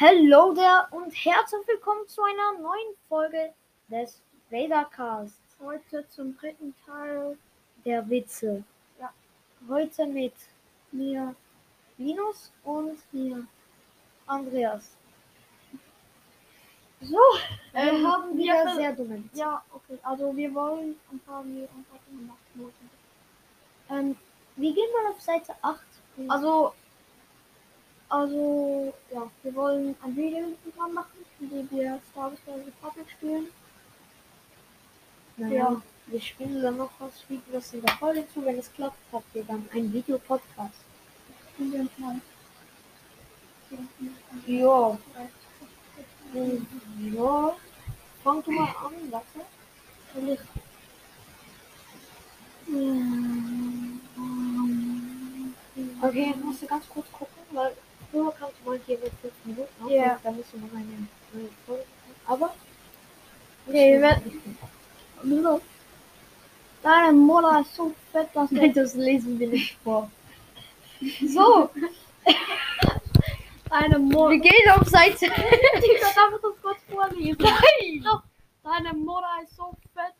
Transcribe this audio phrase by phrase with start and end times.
[0.00, 3.52] Hallo there und herzlich willkommen zu einer neuen Folge
[3.88, 5.38] des Vadercasts.
[5.60, 7.36] Heute zum dritten Teil.
[7.84, 8.62] Der Witze.
[9.00, 9.10] Ja.
[9.68, 10.34] Heute mit
[10.92, 11.34] mir
[11.96, 13.44] Linus und Hier.
[14.26, 14.96] Andreas.
[17.00, 17.16] So,
[17.74, 19.38] Ähm, wir haben wir wieder ver- sehr dumme Witze.
[19.38, 19.98] Ja, okay.
[20.02, 22.74] Also wir wollen und haben wir und haben gemacht.
[23.90, 24.16] Ähm,
[24.56, 25.80] wir gehen mal auf Seite 8.
[26.28, 26.74] Also,
[28.08, 30.46] also, ja, wir wollen ein Video
[30.76, 33.48] dran machen, in dem wir Star Wars The Republic spielen.
[35.36, 35.82] naja, ja.
[36.06, 38.44] wir spielen dann noch was, spielen das in der Folge zu.
[38.44, 40.74] Wenn es klappt, habt ihr dann ein Videopodcast.
[44.46, 44.98] Ja.
[47.12, 47.56] Ja.
[48.24, 49.40] Fang du mal an, warte.
[50.14, 50.40] Soll ich?
[56.02, 57.76] Okay, ich musst du ganz kurz gucken, weil
[58.10, 60.18] früher kannst du mal hier mit 5 Minuten auf, Ja.
[60.22, 60.84] da musst du noch eine
[61.32, 61.84] neue Folge.
[62.26, 62.54] Aber.
[63.66, 65.60] Okay, wir werden- So.
[66.82, 70.10] Deine Mutter ist so fett, dass Nein, das lesen wir nicht vor.
[71.26, 71.70] So,
[73.70, 74.30] deine Mutter.
[74.30, 75.26] wir gehen auf Seite.
[75.26, 77.36] Ich einfach das kurz vorlesen.
[77.40, 78.02] Nein!
[78.04, 78.22] Doch,
[78.64, 80.14] deine Mutter ist so fett.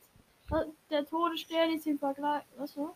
[0.51, 2.43] dass Der Todesstern ist im Vergleich.
[2.57, 2.95] Was war?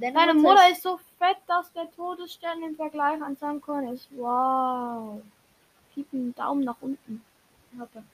[0.00, 4.08] Deine Mutter ist so fett, dass der Todesstern im Vergleich an Samkorn ist.
[4.12, 5.20] Wow.
[5.94, 7.22] Gib einen Daumen nach unten.
[7.78, 8.04] Hat er.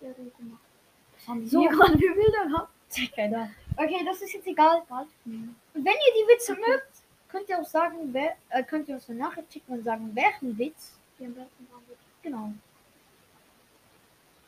[0.00, 0.60] Sehr gut gemacht.
[1.16, 1.68] Das haben So, so.
[1.68, 2.68] gerade wie Bilder gehabt.
[3.76, 4.82] Okay, das ist jetzt egal.
[5.24, 6.86] Und wenn ihr die Witze mögt,
[7.28, 10.56] könnt ihr auch sagen, wer, äh, könnt ihr uns eine Nachricht schicken und sagen, welchen
[10.56, 10.96] Witz.
[11.18, 11.34] Die.
[12.22, 12.52] Genau.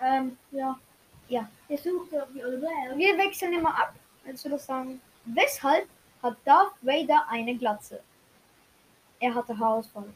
[0.00, 0.78] Ähm, Ja.
[1.28, 1.48] Ja.
[2.96, 3.94] Wir wechseln immer ab.
[4.24, 5.00] Willst du das sagen?
[5.24, 5.88] Weshalb
[6.26, 8.00] hat Darth Vader eine Glatze?
[9.20, 10.12] Er hatte Haarausfall.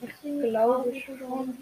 [0.00, 1.58] Ich glaube schon.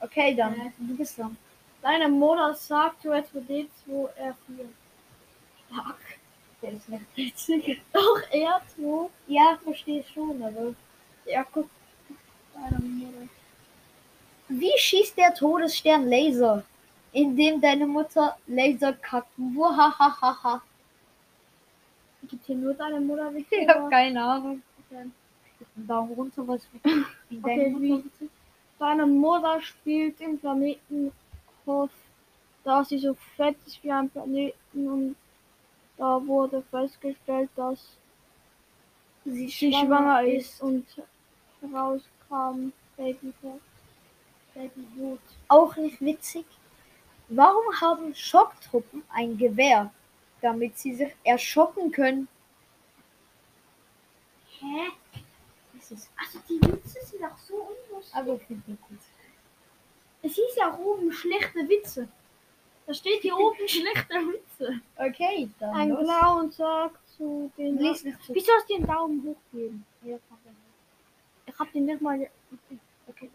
[0.00, 0.72] Okay, dann.
[0.78, 1.36] Du bist dran.
[1.82, 4.66] Deine Mutter sagt, du etwa D2 R4.
[5.68, 5.98] Fuck.
[6.62, 7.82] Der ist nicht witzig.
[7.92, 9.10] Doch, R2.
[9.28, 10.74] Ja, verstehe schon, aber.
[11.26, 11.68] Ja, guck.
[12.54, 13.28] Deine Mutter.
[14.48, 16.64] Wie schießt der Todesstern Laser?
[17.14, 19.30] Indem deine Mutter Laser kackt.
[19.36, 20.60] Wahahaha.
[22.28, 23.68] Gibt hier nur deine Mutter Ich wichtig?
[23.68, 24.62] habe keine Ahnung.
[24.90, 25.06] Okay.
[25.76, 26.78] Daumen runter, was wie
[27.38, 28.30] Okay, deine wie- Mutter witzig?
[28.78, 31.90] Deine Mutter spielt im Planetenhof,
[32.64, 35.16] da sie so fett ist wie ein Planeten und
[35.96, 37.78] da wurde festgestellt, dass
[39.24, 40.84] sie sie schwanger ist und
[41.60, 43.32] herauskam Baby
[44.54, 45.20] Babyblut.
[45.48, 46.44] Auch nicht witzig.
[47.28, 49.92] Warum haben Schocktruppen ein Gewehr?
[50.40, 52.28] Damit sie sich erschocken können.
[54.60, 54.90] Hä?
[55.74, 58.14] Das ist Also die Witze sind auch so unlustig.
[58.14, 58.98] aber finde ich gut.
[60.22, 62.08] Es hieß ja auch oben schlechte Witze.
[62.86, 64.80] Da steht hier oben schlechte Witze.
[64.96, 65.74] Okay, dann.
[65.74, 66.04] Ein los.
[66.04, 67.78] Clown sagt zu den.
[67.78, 68.34] Lies nicht zu.
[68.34, 69.86] Wieso hast du den Daumen hochgeben?
[71.46, 72.28] Ich hab den nicht mal.
[73.06, 73.30] Okay.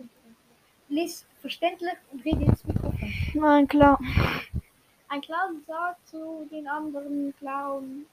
[0.89, 2.78] Lies verständlich und rede ins Mikrofon.
[3.33, 3.99] Nein, klar.
[5.07, 8.05] Ein Clown sagt zu den anderen Clown.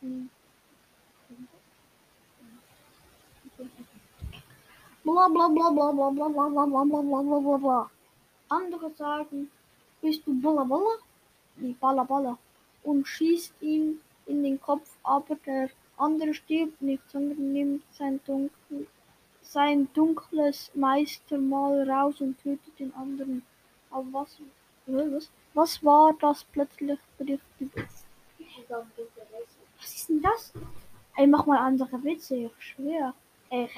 [0.00, 0.30] hm,
[5.04, 7.90] Bla bla bla bla bla bla bla bla bla bla bla bla bla bla.
[8.48, 9.50] Andere sagen,
[10.02, 10.96] bist du Balla Balla?
[11.56, 12.38] Nee, Balla Balla.
[12.82, 18.86] Und schießt ihm in den Kopf, aber der andere stirbt nicht, sondern nimmt sein, dunkel,
[19.42, 23.42] sein dunkles Meistermal raus und tötet den anderen.
[23.90, 27.72] Aber was, äh, was, was war das plötzlich berichtet?
[29.78, 30.52] Was ist denn das?
[31.16, 33.14] Ey, mach mal andere Witze, ich schwör.
[33.50, 33.68] Ey,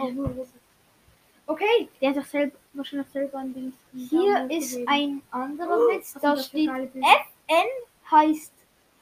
[1.46, 3.72] Okay, der hat doch selber, wahrscheinlich selber ein Ding.
[3.94, 6.12] hier ist ein anderer Oh, Witz.
[6.20, 7.68] Da steht FN
[8.10, 8.52] heißt.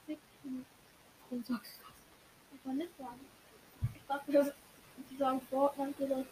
[0.06, 1.92] Warum sagst du das?
[2.52, 3.20] Das war nicht sagen.
[3.96, 4.54] Ich dachte,
[5.10, 6.24] die sagen Fortnite oder.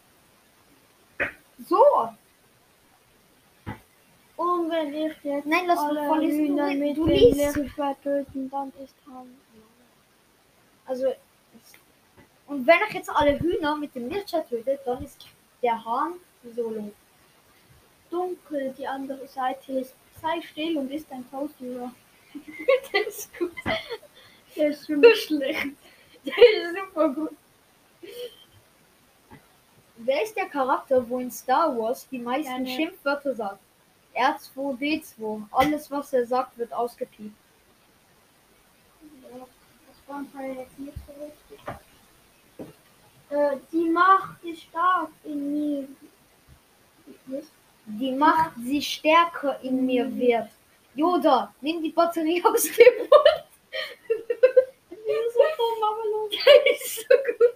[1.67, 2.09] So.
[4.93, 6.39] Ich jetzt Nein, lass alle vorlesen.
[6.45, 7.15] Hühner Du, mit du dem.
[7.15, 9.37] Lichtschwert töten, dann ist Han.
[10.85, 11.13] Also.
[12.47, 15.25] Und wenn ich jetzt alle Hühner mit dem Lichtschwert töte, dann ist
[15.61, 16.13] der Hahn
[16.55, 16.91] solo.
[18.09, 19.95] Dunkel, die andere Seite ist.
[20.21, 21.93] Sei still und ist ein Toastjünger.
[22.91, 23.51] das ist gut.
[24.55, 25.67] Der ist mich schlecht.
[26.25, 27.31] Der ist super gut.
[29.97, 32.67] Wer ist der Charakter, wo in Star Wars die meisten Keine.
[32.69, 33.59] Schimpfwörter sagt?
[34.15, 35.43] R2D2.
[35.51, 37.35] Alles, was er sagt, wird ausgepiept.
[40.07, 41.59] Das war jetzt nicht so richtig.
[43.29, 45.87] Äh, die Macht ist stark in mir.
[47.85, 50.49] die Macht sie stärker in mir wird.
[50.93, 53.45] Yoda, nimm die Batterie aus dem Mund.
[55.33, 56.33] so dumm, aber los.
[56.45, 57.55] Das ist so gut.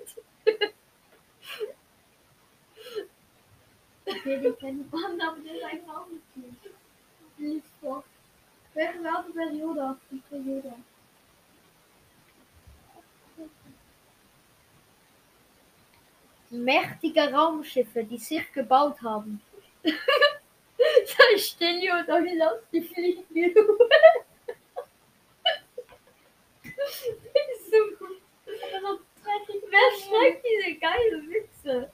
[4.30, 6.72] Okay, den kennt man, aber den ist eigentlich auch nicht gut.
[7.40, 8.04] Lies vor.
[8.76, 9.98] Welche Werte wäre Yoda?
[10.12, 10.76] Ich will Yoda.
[16.52, 19.42] Mächtige Raumschiffe, die sich gebaut haben.
[19.84, 23.80] da stehen Yoda, wie lass die fliegen wie du.
[26.64, 28.22] Das ist so gut.
[28.46, 31.92] Wer schreibt diese geile Witze?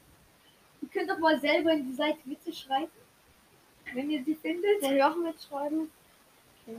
[0.95, 2.91] Ihr könnt doch mal selber in die Seite Witze schreiben.
[3.93, 4.81] Wenn ihr sie findet.
[4.81, 5.91] Soll ich auch mitschreiben?
[6.65, 6.77] Okay.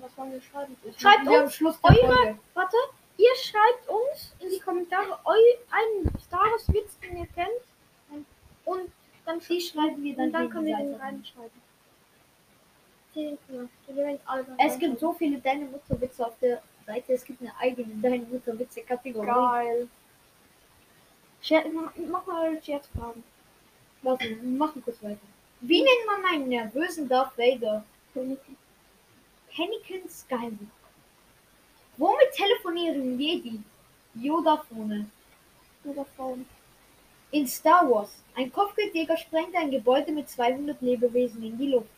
[0.00, 0.76] Was wollen wir schreiben?
[0.98, 2.38] Schreibt wir am uns eure- Folge.
[2.54, 2.76] Warte,
[3.18, 8.26] ihr schreibt uns in die Kommentare einen Star Wars Witz, den ihr kennt.
[8.64, 8.90] Und
[9.24, 11.66] dann, Die schreiben wir dann, und dann können wir den reinschreiben.
[14.58, 17.12] Es gibt so viele Deine Mutter Witze auf der Seite.
[17.12, 19.26] Es gibt eine eigene Deine Mutter Witze Kategorie.
[19.26, 19.88] Geil.
[22.10, 23.22] Mach mal Scherzfragen.
[24.06, 25.26] Warte, wir machen kurz weiter.
[25.62, 27.84] Wie nennt man einen nervösen Darth Vader?
[28.14, 30.54] Anakin Skywalker.
[31.96, 33.58] Womit telefonieren Jedi?
[34.14, 35.10] Yoda-Phone.
[36.16, 36.46] Frauen.
[37.32, 38.22] In Star Wars.
[38.36, 41.90] Ein Kopfgeldjäger sprengt ein Gebäude mit 200 Lebewesen in die Luft.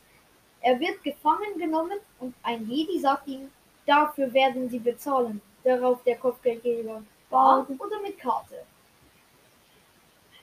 [0.62, 3.50] Er wird gefangen genommen und ein Jedi sagt ihm,
[3.84, 5.43] dafür werden sie bezahlen.
[5.62, 7.02] Darauf der Kopfgeldjäger.
[7.28, 8.64] Bar oder mit Karte?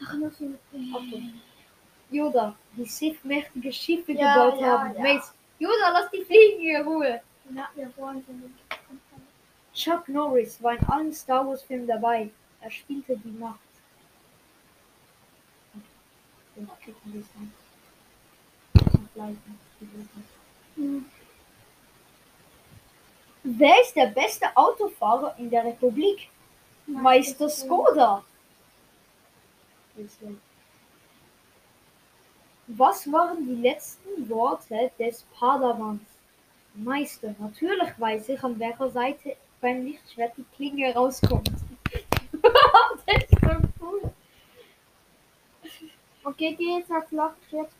[0.03, 0.59] Ach, das ist
[0.94, 1.41] Achtung.
[2.15, 4.95] Yoda, die Sith mächtige Schiffe Ja, gebaut ja, haben.
[4.95, 5.01] ja.
[5.01, 7.21] Mace, Yoda, lass die fliegen in Ruhe.
[7.53, 8.23] Ja, wir wollen.
[9.73, 12.29] Chuck Norris war in allen Star Wars Filmen dabei.
[12.62, 13.59] Er spielte die Macht.
[16.56, 17.53] Ja, klicken wir es an.
[18.94, 19.59] Und liken.
[19.79, 20.07] Die Videos.
[20.75, 21.06] Hm.
[23.44, 26.29] Wer ist der beste Autofahrer in der Republik?
[26.88, 28.23] Meister Skoda.
[32.67, 36.01] Was waren die letzten Worte des Padawans?
[36.73, 41.50] Meister, natürlich weiß ich, an welcher Seite beim Lichtschwert die Klinge rauskommt.
[42.41, 44.13] das ist so cool.
[46.23, 47.06] Okay, geh jetzt auf
[47.50, 47.71] kurz.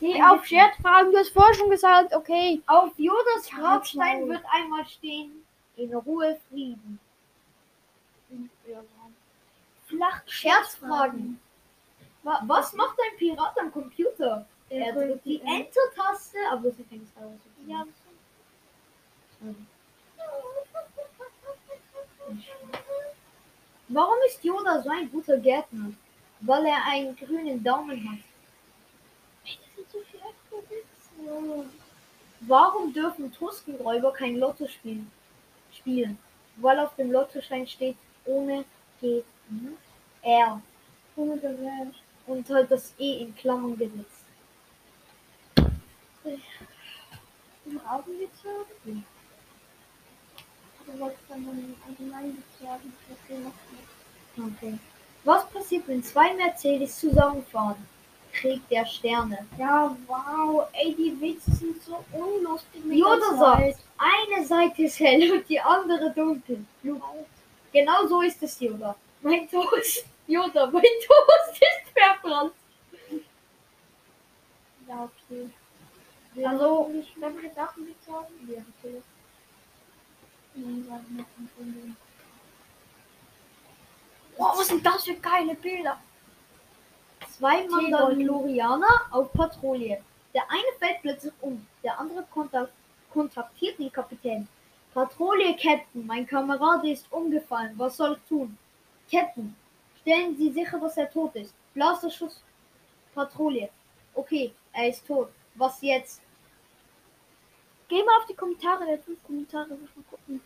[0.00, 2.60] Geh auf Scherzfragen, du hast vorher schon gesagt, okay.
[2.66, 4.30] Auf Jodas Grabstein Maul.
[4.30, 5.44] wird einmal stehen,
[5.76, 6.98] in Ruhe Frieden.
[9.86, 11.40] Flach Scherzfragen.
[12.22, 14.46] Wa- Was macht ein Pirat am Computer?
[14.68, 17.40] Er drückt die Enter-Taste, aber das ist kein Star Wars.
[17.66, 17.84] Ja,
[23.88, 25.92] Warum ist Yoda so ein guter Gärtner?
[26.40, 28.18] Weil er einen grünen Daumen hat.
[32.40, 35.10] Warum dürfen Tuskenräuber kein Lotto spielen?
[35.72, 36.18] spielen?
[36.56, 38.64] Weil auf dem Lottoschein steht ohne
[39.00, 39.22] G
[40.22, 40.62] R
[41.16, 41.94] Ohne Gewalt.
[42.50, 44.24] Halt das E in Klammern gesetzt.
[47.66, 49.04] Im Augenwitz haben?
[50.86, 52.92] Du wolltest dann Allgemeinwitz sagen.
[53.10, 54.52] Okay, mach mal.
[54.56, 54.78] Okay.
[55.24, 57.86] Was passiert, wenn zwei Mercedes zusammenfahren?
[58.32, 59.46] Krieg der Sterne.
[59.58, 60.68] Ja, wow.
[60.72, 65.48] Ey, die Witze sind so unlustig mit Yoda der sagt, eine Seite ist hell und
[65.48, 66.64] die andere dunkel.
[67.72, 68.94] Genau so ist es, Yoda.
[69.20, 70.06] Mein Toast.
[70.30, 72.54] Yoda, mein Toast ist verbrannt.
[74.86, 75.50] Ja, okay.
[76.46, 77.54] Also- ich wenn wir Witz
[78.06, 78.48] sagen?
[78.48, 79.02] Ja, okay.
[80.54, 81.96] Wir.
[84.36, 86.00] Wow, was sind das für geile Bilder?
[87.28, 87.66] Zwei.
[87.68, 90.02] Mandalorianer auf Patrouille.
[90.34, 92.70] Der eine fällt plötzlich um, der andere kontak
[93.12, 94.46] kontaktiert den Kapitän.
[94.94, 97.74] Patrouille, Captain, mein Kamerad ist umgefallen.
[97.76, 98.56] Was soll ich tun?
[99.10, 99.56] Captain,
[100.00, 101.54] stellen Sie sicher, dass er tot ist.
[101.74, 102.42] Blasterschuss.
[103.14, 103.68] Patrouille.
[104.14, 105.28] Okay, er ist tot.
[105.54, 106.22] Was jetzt?
[107.88, 110.40] Geh mal auf die Kommentare, der fünf Kommentare, muss mal gucken.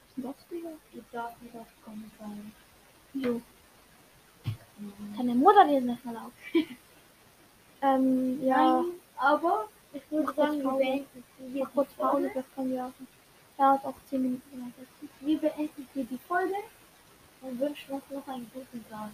[0.00, 0.72] Was sind das Bilder?
[0.92, 2.30] Ich darf nicht auf Kommentare.
[3.12, 3.40] Jo.
[5.16, 6.32] Deine Mutter lesen das mal auf.
[7.82, 8.80] ähm, ja.
[8.80, 12.64] Nein, aber ich würde Mach sagen, wir beenden kurz die Pause, das auch.
[12.64, 12.92] Ja,
[13.58, 14.74] hat auch 10 Minuten.
[15.20, 16.54] Wir beenden hier die Folge
[17.40, 19.10] und wünschen uns noch einen guten Tag.